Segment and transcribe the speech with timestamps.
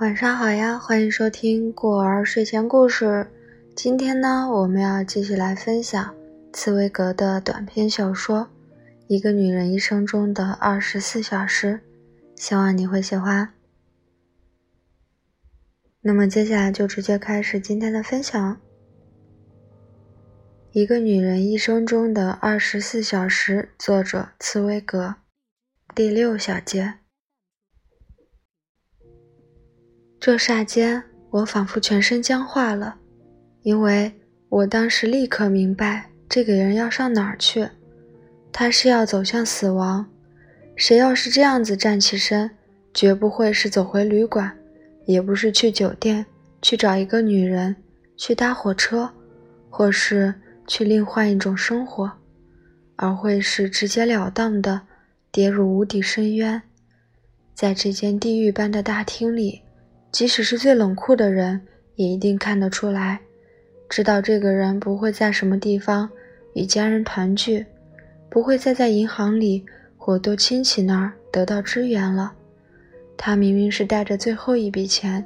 [0.00, 3.28] 晚上好呀，欢迎收听过儿睡前故事。
[3.76, 6.14] 今天呢，我们要继续来分享
[6.52, 8.40] 茨威格的短篇小说
[9.06, 11.80] 《一个女人一生中的二十四小时》，
[12.42, 13.48] 希望你会喜欢。
[16.00, 18.60] 那么接下来就直接开始今天的分享。
[20.74, 25.14] 一个女人一生中的二十四小时，作者茨威格，
[25.94, 26.94] 第六小节。
[30.18, 32.96] 这霎间，我仿佛全身僵化了，
[33.62, 34.12] 因为
[34.48, 37.68] 我当时立刻明白这个人要上哪儿去。
[38.50, 40.04] 他是要走向死亡。
[40.74, 42.50] 谁要是这样子站起身，
[42.92, 44.58] 绝不会是走回旅馆，
[45.06, 46.26] 也不是去酒店
[46.60, 47.76] 去找一个女人，
[48.16, 49.08] 去搭火车，
[49.70, 50.34] 或是。
[50.66, 52.10] 去另换一种生活，
[52.96, 54.82] 而会是直截了当的
[55.30, 56.62] 跌入无底深渊。
[57.54, 59.62] 在这间地狱般的大厅里，
[60.10, 61.60] 即使是最冷酷的人，
[61.96, 63.20] 也一定看得出来，
[63.88, 66.10] 知道这个人不会在什么地方
[66.54, 67.64] 与家人团聚，
[68.28, 69.64] 不会再在银行里
[69.96, 72.32] 或多亲戚那儿得到支援了。
[73.16, 75.24] 他明明是带着最后一笔钱，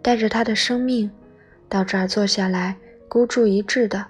[0.00, 1.10] 带着他的生命，
[1.68, 2.74] 到这儿坐下来
[3.08, 4.06] 孤注一掷的。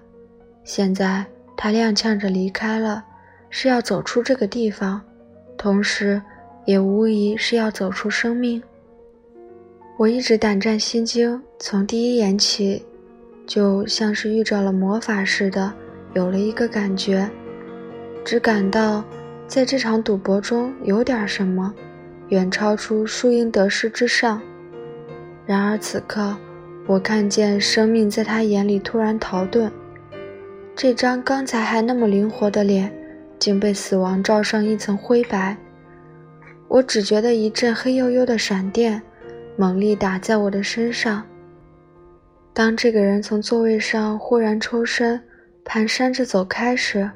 [0.68, 1.24] 现在
[1.56, 3.02] 他踉跄着离开了，
[3.48, 5.00] 是要走出这个地方，
[5.56, 6.20] 同时
[6.66, 8.62] 也无疑是要走出生命。
[9.96, 12.84] 我一直胆战心惊，从第一眼起，
[13.46, 15.72] 就像是遇着了魔法似的，
[16.12, 17.26] 有了一个感觉，
[18.22, 19.02] 只感到
[19.46, 21.72] 在这场赌博中有点什么，
[22.28, 24.38] 远超出输赢得失之上。
[25.46, 26.36] 然而此刻，
[26.86, 29.70] 我看见生命在他眼里突然逃遁。
[30.78, 32.88] 这张刚才还那么灵活的脸，
[33.36, 35.56] 竟被死亡罩上一层灰白。
[36.68, 39.02] 我只觉得一阵黑黝黝的闪电，
[39.56, 41.26] 猛力打在我的身上。
[42.54, 45.20] 当这个人从座位上忽然抽身，
[45.64, 47.10] 蹒跚着走开时，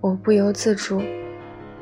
[0.00, 1.02] 我不由自主。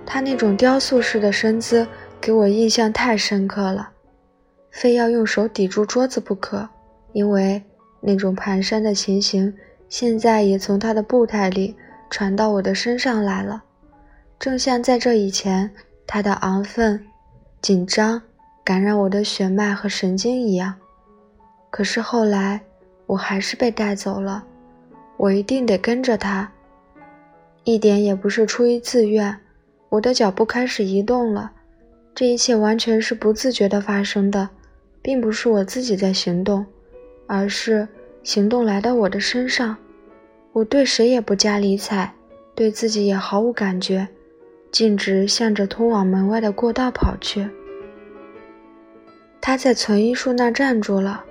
[0.04, 1.86] 他那种雕塑式的身姿
[2.20, 3.90] 给我印象太深刻了，
[4.72, 6.68] 非要用手抵住桌子不可，
[7.12, 7.62] 因为
[8.00, 9.54] 那种蹒跚的情形。
[9.88, 11.74] 现在也从他的步态里
[12.10, 13.62] 传到我的身上来了，
[14.38, 15.70] 正像在这以前，
[16.06, 17.04] 他的昂奋、
[17.62, 18.20] 紧张
[18.64, 20.74] 感染我的血脉和神经一样。
[21.70, 22.60] 可是后来，
[23.06, 24.44] 我还是被带走了。
[25.16, 26.50] 我一定得跟着他，
[27.64, 29.36] 一点也不是出于自愿。
[29.88, 31.52] 我的脚步开始移动了，
[32.14, 34.48] 这一切完全是不自觉地发生的，
[35.00, 36.66] 并不是我自己在行动，
[37.26, 37.86] 而是。
[38.26, 39.76] 行动来到我的身上，
[40.50, 42.12] 我对谁也不加理睬，
[42.56, 44.08] 对自己也毫无感觉，
[44.72, 47.48] 径直向着通往门外的过道跑去。
[49.40, 51.24] 他在存衣树那站住了，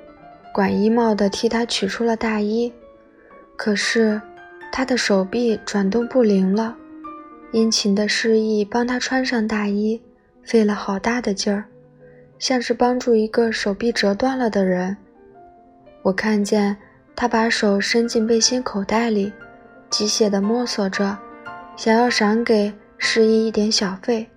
[0.53, 2.71] 管衣帽的替他取出了大衣，
[3.57, 4.21] 可是
[4.71, 6.77] 他的手臂转动不灵了，
[7.51, 10.01] 殷勤的示意帮他穿上大衣，
[10.43, 11.65] 费了好大的劲儿，
[12.39, 14.95] 像是帮助一个手臂折断了的人。
[16.01, 16.77] 我看见。
[17.15, 19.31] 他把手伸进背心口袋里，
[19.89, 21.17] 机械地摸索着，
[21.77, 24.29] 想要赏给示意一点小费，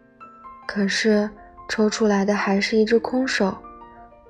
[0.67, 1.29] 可是
[1.69, 3.57] 抽出来的还是一只空手。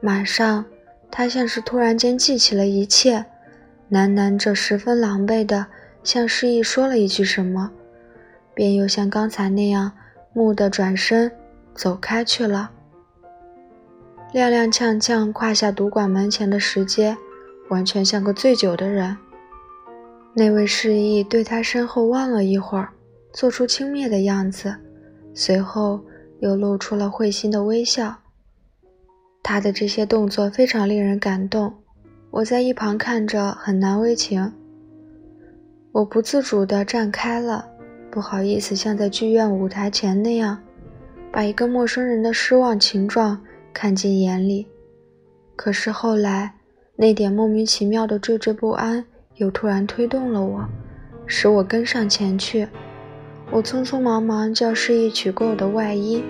[0.00, 0.64] 马上，
[1.10, 3.24] 他像是突然间记起了一切，
[3.90, 5.66] 喃喃着十分狼狈地
[6.02, 7.70] 向示意说了一句什么，
[8.54, 9.92] 便又像刚才那样
[10.32, 11.30] 木地转身
[11.74, 12.70] 走开去了。
[14.32, 17.16] 踉踉跄跄跨下赌馆门前的石阶。
[17.68, 19.16] 完全像个醉酒的人。
[20.34, 22.90] 那位示意对他身后望了一会儿，
[23.32, 24.74] 做出轻蔑的样子，
[25.34, 26.00] 随后
[26.40, 28.14] 又露出了会心的微笑。
[29.42, 31.74] 他的这些动作非常令人感动，
[32.30, 34.52] 我在一旁看着很难为情。
[35.90, 37.66] 我不自主地站开了，
[38.10, 40.62] 不好意思像在剧院舞台前那样，
[41.32, 43.42] 把一个陌生人的失望情状
[43.72, 44.68] 看进眼里。
[45.56, 46.57] 可是后来。
[47.00, 49.04] 那点莫名其妙的惴惴不安
[49.36, 50.68] 又突然推动了我，
[51.28, 52.66] 使我跟上前去。
[53.52, 56.24] 我匆匆忙忙叫示意取过我的外衣，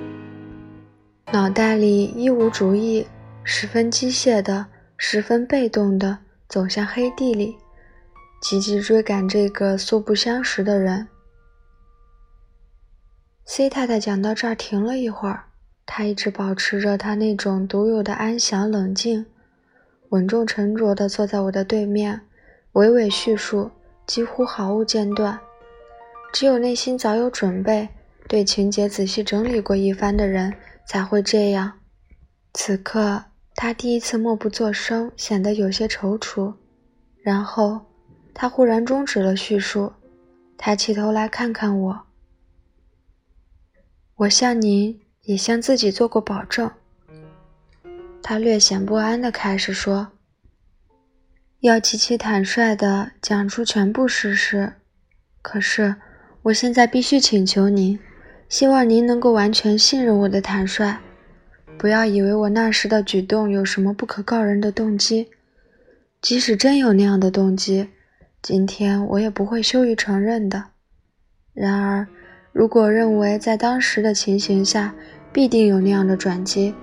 [1.33, 3.07] 脑袋里一无主意，
[3.43, 4.67] 十分机械的，
[4.99, 6.19] 十分被动的
[6.51, 7.57] 走向黑地里，
[8.43, 11.09] 急急追赶这个素不相识的人。
[13.47, 15.45] C 太太讲到这儿停了一会儿，
[15.87, 19.25] 她一直保持着她那种独有的安详冷静。
[20.11, 22.21] 稳重沉着地坐在我的对面，
[22.73, 23.71] 娓娓叙述，
[24.07, 25.39] 几乎毫无间断。
[26.33, 27.89] 只有内心早有准备，
[28.27, 30.53] 对情节仔细整理过一番的人
[30.87, 31.81] 才会这样。
[32.55, 33.25] 此刻，
[33.55, 36.55] 他第一次默不作声，显得有些踌躇。
[37.23, 37.81] 然后，
[38.33, 39.93] 他忽然终止了叙述，
[40.57, 42.01] 抬起头来看看我。
[44.17, 46.71] 我向您也向自己做过保证。
[48.23, 50.09] 他略显不安地开始说
[51.61, 54.75] ：“要极其坦率地讲出全部事实。
[55.43, 55.97] 可是，
[56.43, 57.99] 我现在必须请求您，
[58.49, 60.99] 希望您能够完全信任我的坦率。”
[61.79, 65.29] 不要以为我那时的举动有什么不可告人的动机，
[66.21, 67.91] 即使真有那样的动机，
[68.43, 70.65] 今天我也不会羞于承认的。
[71.55, 72.09] 然而，
[72.53, 74.93] 如果认为在当时的情形下
[75.33, 76.75] 必定有那样的转机，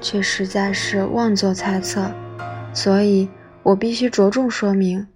[0.00, 2.10] 却实在是妄作猜测。
[2.72, 3.28] 所以
[3.62, 5.06] 我必须着重说明：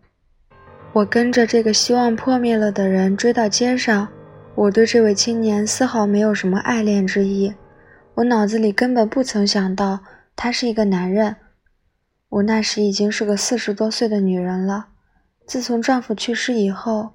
[0.92, 4.08] 我跟着这个希望破灭了的人追到街上，
[4.54, 7.54] 我对这位青年丝毫没有什么爱恋之意。
[8.14, 10.00] 我脑子里根本不曾想到
[10.34, 11.36] 他是一个男人。
[12.28, 14.86] 我那时已经是个四十多岁的女人了。
[15.46, 17.10] 自从丈夫去世以后，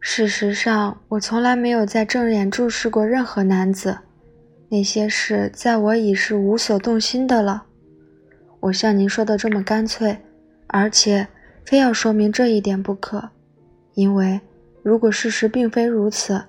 [0.00, 3.98] 事实上我从来没有在正眼注视过任何男子。
[4.70, 7.64] 那些事在我已是无所动心的了。
[8.60, 10.16] 我像您说的这么干脆，
[10.68, 11.28] 而且
[11.64, 13.30] 非要说明这一点不可，
[13.94, 14.40] 因为
[14.82, 16.44] 如果事实并非如此，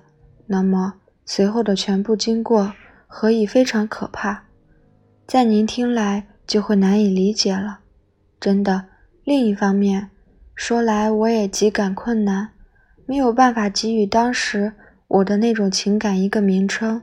[0.46, 0.94] 那么
[1.26, 2.72] 随后的全部经过。
[3.14, 4.44] 何以非常可怕，
[5.26, 7.80] 在您听来就会难以理解了。
[8.40, 8.86] 真的，
[9.22, 10.08] 另一方面
[10.54, 12.48] 说来，我也极感困难，
[13.04, 14.72] 没有办法给予当时
[15.08, 17.02] 我的那种情感一个名称。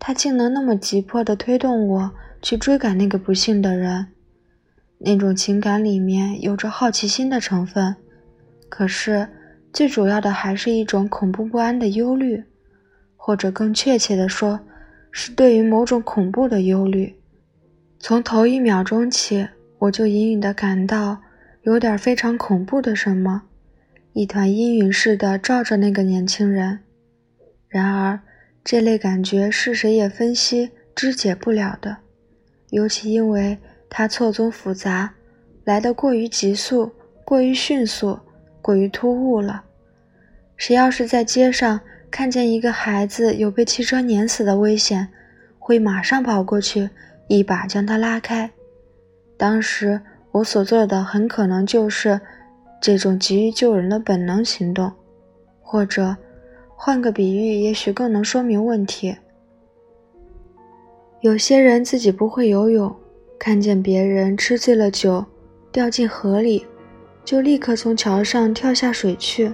[0.00, 2.10] 他竟能那么急迫地推动我
[2.42, 4.08] 去追赶那个不幸的人。
[4.98, 7.94] 那种情感里面有着好奇心的成分，
[8.68, 9.28] 可是
[9.72, 12.42] 最主要的还是一种恐怖不安的忧虑，
[13.14, 14.58] 或者更确切地说。
[15.12, 17.16] 是对于某种恐怖的忧虑。
[17.98, 19.48] 从头一秒钟起，
[19.80, 21.20] 我就隐隐地感到
[21.62, 23.42] 有点非常恐怖的什么，
[24.12, 26.78] 一团阴云似的罩着那个年轻人。
[27.66, 28.20] 然而，
[28.62, 31.96] 这类感觉是谁也分析肢解不了的，
[32.70, 33.58] 尤其因为
[33.88, 35.14] 它错综复杂，
[35.64, 36.92] 来得过于急速、
[37.24, 38.18] 过于迅速、
[38.60, 39.64] 过于突兀了。
[40.56, 41.80] 谁要是在街上，
[42.10, 45.08] 看见一个孩子有被汽车碾死的危险，
[45.58, 46.90] 会马上跑过去，
[47.28, 48.50] 一把将他拉开。
[49.38, 50.02] 当时
[50.32, 52.20] 我所做的很可能就是
[52.78, 54.92] 这种急于救人的本能行动，
[55.62, 56.14] 或者
[56.82, 59.14] 换个比喻，也许更能说明问题。
[61.20, 62.96] 有些人自己不会游泳，
[63.38, 65.22] 看见别人吃醉了酒，
[65.70, 66.64] 掉进河里，
[67.22, 69.52] 就立刻从桥上跳下水去。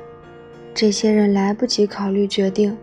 [0.72, 2.78] 这些人来不及考虑决定，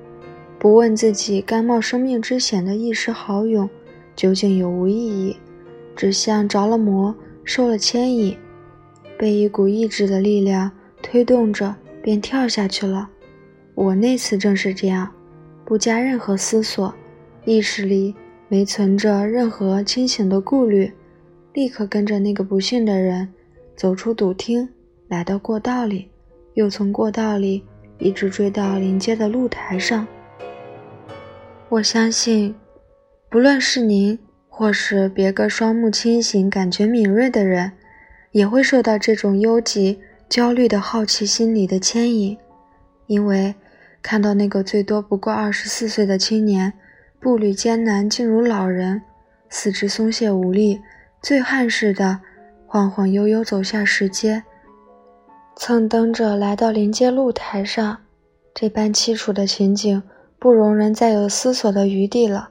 [0.59, 3.69] 不问自己甘冒生命之险的一时豪勇
[4.13, 5.37] 究竟有无意义，
[5.95, 8.35] 只像着了魔、受了牵引，
[9.17, 10.69] 被一股意志的力量
[11.01, 13.09] 推动着，便跳下去了。
[13.75, 15.09] 我那次正是这样，
[15.65, 16.93] 不加任何思索，
[17.45, 18.15] 意识里
[18.47, 20.91] 没存着任何清醒的顾虑，
[21.53, 23.33] 立刻跟着那个不幸的人
[23.75, 24.69] 走出赌厅，
[25.07, 26.09] 来到过道里，
[26.53, 27.63] 又从过道里。
[27.99, 30.05] 一直追到临街的露台上。
[31.69, 32.53] 我相信，
[33.29, 37.71] 不论是您，或是别个双目清醒、感觉敏锐的人，
[38.31, 42.37] 也会受到这种忧急、焦虑的好奇心理的牵引，
[43.07, 43.55] 因为
[44.03, 46.73] 看到那个最多不过二十四岁的青年，
[47.21, 49.01] 步履艰难，竟如老人，
[49.49, 50.81] 四肢松懈无力，
[51.21, 52.19] 醉汉似的
[52.67, 54.43] 晃晃悠悠走下石阶。
[55.55, 57.99] 蹭蹬着来到临街露台上，
[58.53, 60.03] 这般凄楚的情景
[60.37, 62.49] 不容人再有思索的余地了。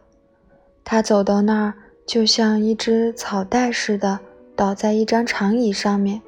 [0.83, 1.75] 他走到那儿，
[2.07, 4.19] 就像一只草袋似的
[4.57, 6.23] 倒在一张长椅上面。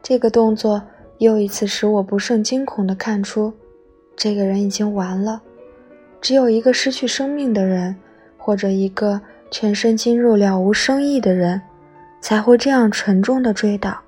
[0.00, 0.80] 这个动作
[1.18, 3.52] 又一次使我不胜惊恐地看出，
[4.16, 5.40] 这个人已经完了。
[6.20, 7.94] 只有一个失去生命的人，
[8.38, 11.60] 或者一个全身筋肉了无生意的人，
[12.20, 14.00] 才会这样沉重地坠倒。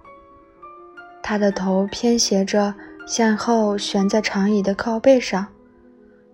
[1.22, 2.75] 他的头偏斜着
[3.06, 5.46] 向后悬在长椅的靠背上，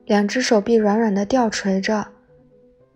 [0.04, 2.06] 两只手臂软软的吊垂着，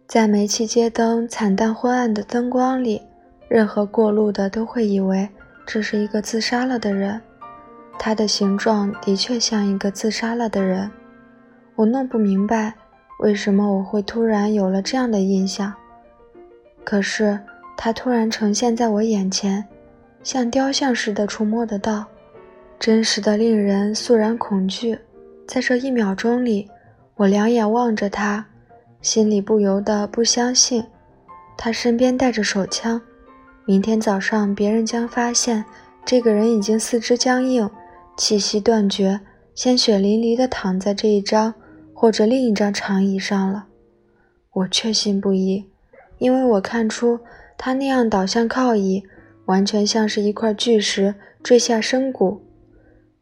[0.07, 3.03] 在煤气街灯惨淡昏暗的灯光里，
[3.49, 5.29] 任何过路的都会以为
[5.67, 7.21] 这是一个自杀了的人。
[7.99, 10.91] 他的形状的确像一个自杀了的人，
[11.75, 12.75] 我弄不明白
[13.21, 15.73] 为什么我会突然有了这样的印象，
[16.85, 17.39] 可是
[17.77, 19.65] 他突然呈现在我眼前。
[20.23, 22.05] 像雕像似的触摸得到，
[22.81, 24.99] 真实的令人肃然恐惧。
[25.47, 26.69] 在这一秒钟里，
[27.15, 28.45] 我两眼望着他，
[29.01, 30.85] 心里不由得不相信。
[31.57, 33.01] 他身边带着手枪，
[33.67, 35.65] 明天早上别人将发现
[36.05, 37.71] 这个人已经四肢僵硬，
[38.17, 39.21] 气息断绝，
[39.55, 41.55] 鲜血淋漓地躺在这一张
[41.93, 43.67] 或者另一张长椅上了。
[44.53, 45.67] 我确信不疑，
[46.19, 47.21] 因为我看出
[47.59, 49.03] 他那样倒向靠椅，
[49.45, 52.41] 完全像是一块巨石坠下深谷，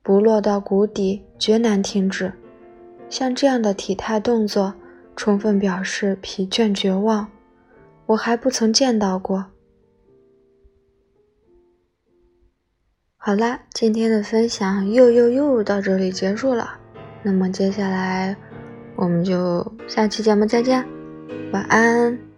[0.03, 2.33] 不落到谷底绝难停止。
[3.11, 4.75] 像这样的体态动作，
[5.17, 7.29] 充分表示疲倦绝望。
[8.07, 9.47] 我还不曾见到过。
[13.27, 16.79] 好啦，今天的分享又又又到这里结束了。
[17.23, 18.37] 那么接下来，
[18.97, 20.85] 我们就下期节目再见。
[21.51, 22.34] 晚安。